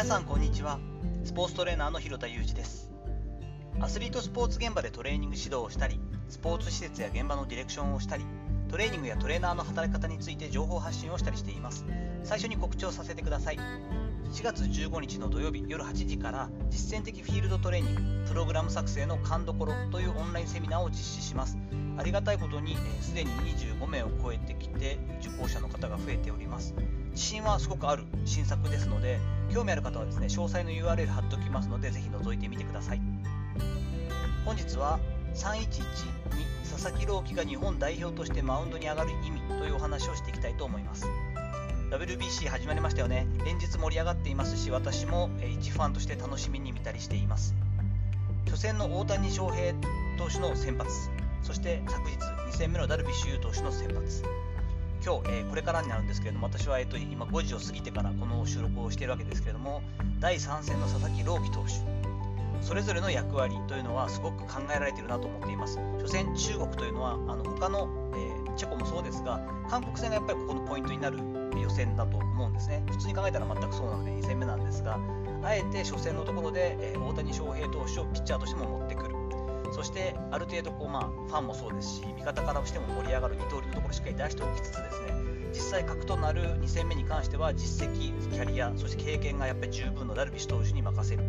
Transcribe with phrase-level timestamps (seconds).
[0.00, 0.80] 皆さんこんにちは。
[1.24, 2.90] スポーツトレーナーの広田裕二です。
[3.80, 6.00] アスリートスポーツ現場でトレーニング指導をしたり
[6.30, 8.24] スポーツ施設や現場のディレクションをしたり
[8.70, 11.84] トレーニングやトレーナーの働き方について情報発信をしたりしています。
[12.22, 13.58] 最初に告知をさせてください。
[13.58, 21.58] 4月15日の土曜日夜8時から実践的フィールドトレーニングプログラム作成の勘どころというオンラインセミナーを実施します。
[21.98, 24.54] ありがたいことにすで、に25名を超えて
[25.90, 26.74] が増えております。
[27.10, 28.04] 自信はすごくある。
[28.24, 29.18] 新作ですので
[29.52, 33.00] 興味ある方はですね詳細の URL 貼っておきますのでぜひ覗いてみてください。
[34.44, 34.98] 本日は
[35.34, 35.56] 311
[36.36, 41.06] に佐々木朗希が日本代表としてマウンドに上がる意味というお話をしていきたいと思います。
[41.90, 43.26] WBC 始まりましたよね。
[43.44, 47.54] 連日盛り上がっていますし私も一ファンとして楽しみに見たりしています。
[48.46, 49.74] 初戦の大谷翔平
[50.16, 51.10] 投手の先発
[51.42, 54.22] そして昨日2戦目のダルビッシュ有投手の先発。
[55.04, 59.82] 今日、えー、これからになるんですけれども私は、えーと、今5時を過ぎてからこの収録をしているわけですけれども
[60.18, 71.18] 第3戦の佐々木朗希投手それぞれの役割というのはすごく考えられているなと思っています初戦中国というのはあの他の、えー、チェコもそうですが韓国戦がやっぱりここのポイントになる
[71.58, 72.82] 予選だと思うんですね。
[72.90, 74.98] 普通に考えたら全くそうなので2戦目なんですが、
[75.42, 79.14] あえて初戦のところで、えー、大谷翔平投手をピッチャーとしても持ってくる。
[79.72, 85.14] そしてある程度こう、まあ、ファンもそうですし、味方からしても盛り上がる二刀流のところをしっかり出しておきつつですね、
[85.52, 91.24] 実際核となる2戦目に関しては実績、キャリア、そして経験がやっぱり十分のダルビッシュ投手に任せる。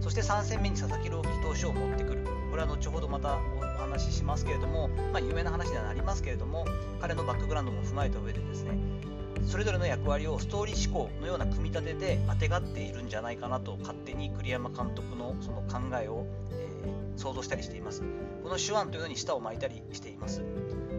[0.00, 2.41] そして3戦目に佐々木朗希投手を持ってくる。
[2.52, 3.38] これは後ほどまた
[3.78, 6.66] お話ししますけれども、まあ、有名な話にはなりますけれども、
[7.00, 8.78] 彼のバックグラウンドも踏まえた上でですね、
[9.46, 18.02] それぞれの役割をストーリー思考のような組み立てであてがっているんじゃないかなと勝手に栗山監督のその考えを、えー、想像したりしています。
[18.42, 20.42] この手腕というのに舌を巻いたりしています。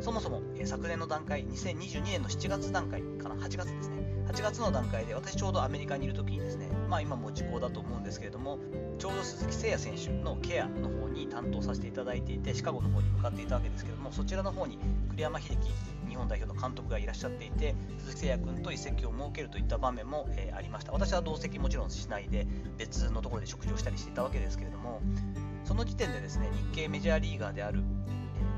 [0.01, 8.59] そもそも、えー、昨年の段階2022年の7月段階かな8月ですね8月の段階で私ちょうどアメリカにいる時にですねまあ今も時効だと思うんですけれども
[8.97, 14.79] ちょうど鈴木誠也選手のケアの方に担当させていただいていてシカゴの方に向かっていたわけですけどもそちらの方に
[15.09, 15.49] 栗山英樹
[16.07, 20.91] 日本代表の監督がいらっしゃっていて鈴木誠也君と移籍を設けるといった場面も、えー、ありました。
[20.91, 22.45] 私は同席もちろんしないで
[22.77, 25.01] 別のところで食事をしたりしていたわけですけれども
[25.63, 27.79] その時点でですね日系メジャーリーガーである、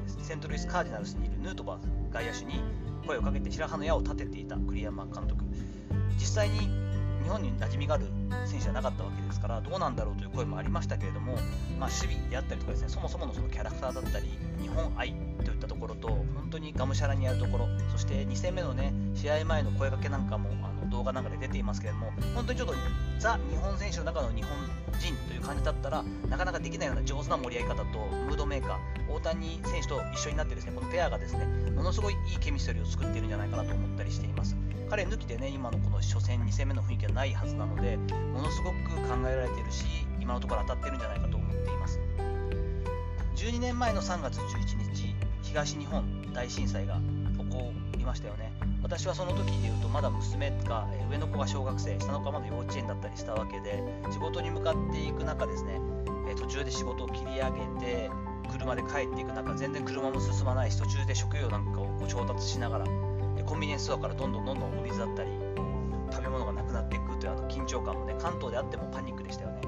[0.07, 2.61] えー、セントルイス・カージナルスにいるヌートバー外野手に
[3.05, 5.43] 声をかけて白羽の矢を立てていた栗山監督。
[6.17, 6.85] 実際に
[7.25, 8.05] 日本に馴染みがある
[8.45, 11.33] 選手じゃなかったわけですからどうなんだろうという声もありましたけれども、
[11.79, 14.27] まあ、守備であったりとかですねそもそものそのキャラクターだったり
[14.61, 22.75] 日本愛といったところと本当にがむしゃらにやるところそして2戦目のね試合前の声かけなんかもあの動画なんかで出ていますけれども本当にちょっと
[23.19, 24.51] ザ日本選手の中の日本
[24.97, 31.45] 人という感じだったらなかなかできないような上手な盛り上げ方とムードメーカー大谷選手と一緒になってですねこのペアがですね
[31.75, 34.55] ものすごいいいケミストリーを作っているんじゃないかなと思ったりしています。
[34.89, 38.75] 彼抜きでね今のこの初戦2戦目の雰囲気はないはずなのでものすごく
[39.09, 39.83] 考えられているし
[40.21, 41.99] 今のところ当たってるんじゃないかと思っています。
[43.35, 46.99] 12年前の3月11日東日本大震災が
[47.37, 48.53] 起こりましたよね。
[48.85, 55.81] 私はその時でいうとまだ娘が上の子が小学生下の子はまだ幼稚園だったりしたわけで仕事に向かっていく中ですね
[56.37, 58.11] 途中で仕事を切り上げて
[58.51, 62.85] 車で帰っていく中全然車も進まないし途中で食料なんかを調達しながら
[63.43, 65.31] コンビニエンスストアからどんどんどんどんお水だったり
[66.11, 69.61] 食べ物がなくなっていくというあの緊張感もね関東であってもパニックでしたよね。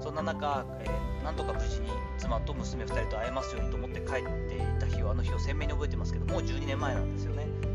[0.00, 7.71] そんな中、えー、なんとか無事に妻と娘2人と会えますようにと思って帰っていた日をあの日を鮮明に覚えてますけどもう12年前なんですよね。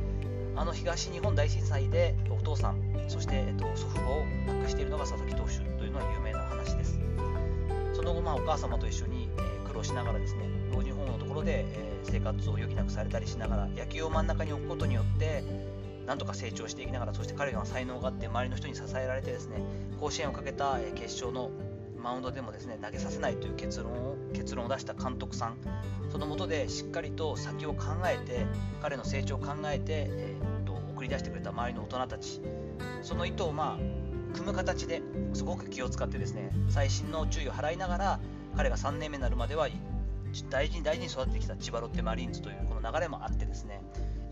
[0.57, 6.99] あの東日本大震災でお父さんそして、えっと、祖父母を亡くしているのが佐々木投手というのは有名な話です。
[7.93, 15.43] その後、まあ、お母様と一緒に、えー、苦労しながらですね老人ホームのところで、えー生活を余儀なくされたりしながら野球を真ん中に置くことによって
[16.05, 19.57] なんとか成長していきながらそして彼が才能があって周りの人に支えられてですね
[19.99, 21.51] 甲子園をかけたえ決勝の
[22.07, 25.57] マウンドでもですね投げさせないという結論を結論を出した監督さん
[26.09, 28.45] そのもとでしっかりと先を考えて
[28.81, 32.41] 彼の成長を考えて、えー、っと送り出してくれた周りの大人たち
[33.01, 35.01] その意図をまあ組む形で
[35.33, 38.19] すごく気を使ってですね細心の注意を払いながら
[38.55, 39.67] 彼が3年目になるまでは
[40.49, 43.81] 大事に大事に育ててきた千葉ロッテマリーンズというこの流れもあってですね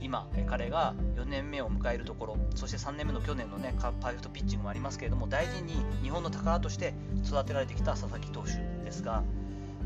[0.06, 5.74] 今、彼が4年目を迎えるところそして3年目の去年のねパーフェクトピッチングもありますけれども大事に
[6.04, 6.94] 日本の宝として
[7.26, 8.52] 育てられてきた佐々木投手
[8.84, 9.24] ですが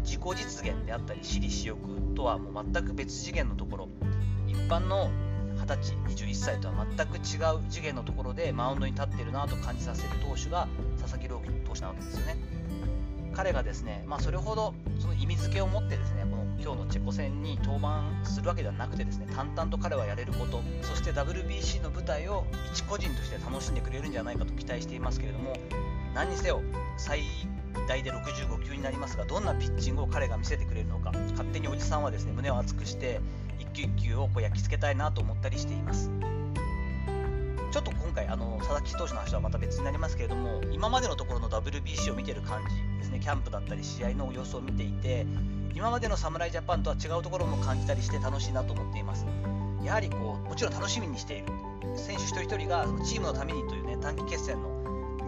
[0.03, 1.79] 自己実現であったり私利私欲
[2.15, 3.89] とはもう全く別次元のところ
[4.45, 5.09] 一般の
[5.55, 7.19] 20歳21歳とは全く違
[7.55, 10.67] う次元のところでマウンドに立っているなと感じさせる投手が
[10.99, 12.35] 佐々木朗希投手なわけですよね。
[13.39, 25.53] 彼がですね、まあ、それほどその意味付けを持ってですねこの今日のチェコ戦に登板するわけではなくてですね淡々と彼はやれることそして WBC の舞台を一個人として楽しんでくれるんじゃないかと期待していますけれども
[26.13, 26.61] 何にせよ
[26.97, 27.21] 最
[27.87, 33.21] 大で65球になりますがどんなピッチングを彼が見せてくれるのか勝手におじさんはですね胸を熱くして
[33.57, 36.11] 一球一球をこう焼き付けたいなと思ったりしています。
[37.71, 43.19] ちょっと今回あの佐々木投手の話はまた別になりますけれども今までのところの WBC を見てる感じですね。
[43.19, 45.27] キャンプだったり試合の様子を見ていて
[45.75, 49.25] 今までの侍ジャパンとは違うところも感じたりして楽しいなと思っています。
[49.83, 51.45] やはりこうもちろん楽しみにしている
[51.95, 54.79] 選手一人一人がチームのためにというね短期決戦の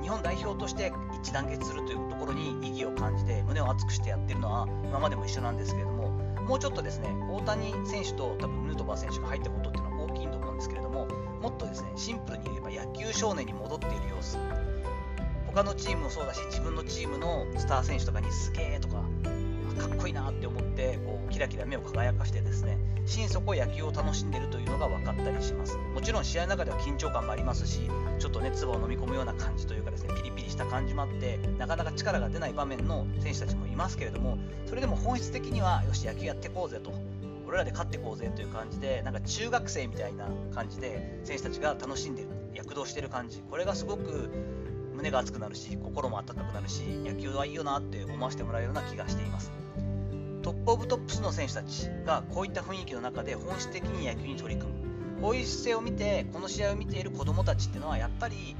[0.02, 0.92] 日本代表として
[1.22, 6.10] 一致団結するというところに意義を感じて胸を熱くしてやってるのは今までも一緒なんですけれども
[6.48, 11.08] もうちょっとですね大谷選手と多分ヌートバー選手が入ったことっていうのは大きいと思うんですけれども
[11.42, 14.38] もっとですねシンプルに言えば野球少年に戻っている様子。
[15.54, 19.04] 他のチームもそうだし自分のチームのスター選手とかにすげえとか
[19.78, 25.78] かっこいいなって思ってこうキラキラ目を輝かしてですね心底野球を楽しんでいるというのが分かったりします。
[25.94, 27.90] もちろん試合の中では緊張感もありますし
[28.20, 34.38] ちょっとね唾を飲み込むような感じというかですねピリピリした感じもあってなかなか力が出ない場面の選手たちもいますけれども
[34.68, 36.94] それでも本質的にはよし野球やっていこうぜと。
[37.52, 43.40] 俺らで勝っていこうぜという感じでなんか中学生みたいな感じで選手たちが楽しんでる躍動してる感じ。
[43.40, 44.32] これがすごく
[44.96, 49.52] 胸が熱くなるし心も温かくなるし野球はいいよなって思わせてもらえるような気がしています。
[50.44, 55.20] トップオブトップスの選手たちがこういった雰囲気の中で本質的に野球に取り組む。
[55.22, 58.56] こういう姿勢を見てこの試合を見ている子どもたちっていうのはやっぱり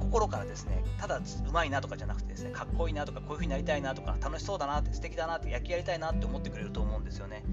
[0.00, 7.44] 心からですねただうまいなとかじゃなくてですねかっこいいなとかこういう風になりたいなとか楽しそうだなって素敵だなって野球やりたいなって思ってくれると思うんですよね。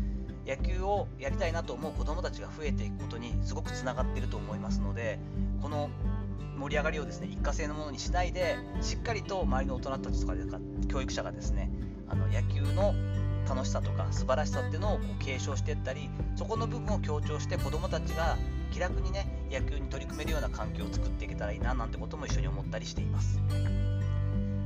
[0.45, 5.19] 野球をやりたいなと思う子どもたちが増えていくことにすごくつながっていると思いますので
[5.62, 5.90] この
[6.57, 10.34] 盛り上がりをですね一過性のものにしないでしっかりと周りの大人たちとか
[10.90, 11.72] 教育者がですね
[12.07, 12.94] あの野球の
[13.48, 18.38] 楽しさとか素晴らしさっていうのをこう継承していったりそこの部分を強調して子どもたちが
[18.72, 23.40] 気楽にね野球に取り組めるような環境を作っていけたらいいななんてことも一緒に思ったりしています。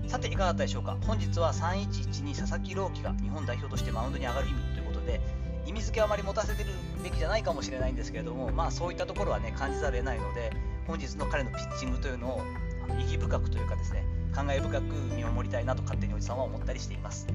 [0.08, 0.98] さていかがだったでしょうか？
[1.02, 5.20] 本日は311に佐々木朗希が日本代表としてマウンドに上がる意味ということで
[5.68, 6.70] 意味付けはあまり持たせてる
[7.04, 10.52] べきじゃないかもしれないんですけれどもまあそういったところはね感じざるを得ないので
[10.88, 12.42] 本日の彼のピッチングというのを
[12.86, 14.04] あの意義深くというかですね
[14.34, 14.84] 感慨深く
[15.16, 17.28] 見守りたいなと勝手におじさんは思ったりしています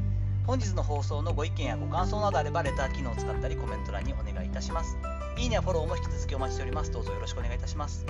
[0.47, 4.97] 本日の放送のご意見やご感想などあればレター機能を使ったりコメント欄にお願いいたします。
[5.39, 6.91] いいねやフォローも引き続きお待ちしております。
[6.91, 8.05] どうぞよろしくお願いいたします。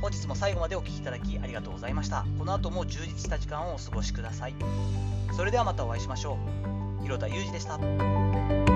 [0.00, 2.24] 本日も最後までお聴きいただきありがとうございました。
[2.38, 4.54] この後も充実した時間をお過ごしください。
[5.36, 6.38] それではまたお会いしましょ
[7.00, 7.02] う。
[7.02, 8.71] 広田裕二でした。